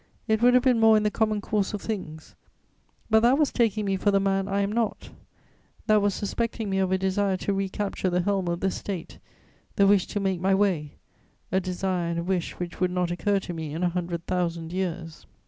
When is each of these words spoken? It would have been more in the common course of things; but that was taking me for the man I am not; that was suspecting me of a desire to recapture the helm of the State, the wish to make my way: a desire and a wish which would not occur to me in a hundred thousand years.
It 0.27 0.41
would 0.41 0.55
have 0.55 0.63
been 0.63 0.79
more 0.79 0.97
in 0.97 1.03
the 1.03 1.11
common 1.11 1.41
course 1.41 1.75
of 1.75 1.81
things; 1.83 2.33
but 3.11 3.19
that 3.19 3.37
was 3.37 3.51
taking 3.51 3.85
me 3.85 3.97
for 3.97 4.09
the 4.09 4.19
man 4.19 4.47
I 4.47 4.61
am 4.61 4.71
not; 4.71 5.11
that 5.85 6.01
was 6.01 6.15
suspecting 6.15 6.71
me 6.71 6.79
of 6.79 6.91
a 6.91 6.97
desire 6.97 7.37
to 7.37 7.53
recapture 7.53 8.09
the 8.09 8.23
helm 8.23 8.47
of 8.47 8.61
the 8.61 8.71
State, 8.71 9.19
the 9.75 9.85
wish 9.85 10.07
to 10.07 10.19
make 10.19 10.41
my 10.41 10.55
way: 10.55 10.95
a 11.51 11.59
desire 11.59 12.09
and 12.09 12.17
a 12.19 12.23
wish 12.23 12.53
which 12.53 12.79
would 12.79 12.89
not 12.89 13.11
occur 13.11 13.39
to 13.41 13.53
me 13.53 13.75
in 13.75 13.83
a 13.83 13.89
hundred 13.89 14.25
thousand 14.25 14.73
years. 14.73 15.27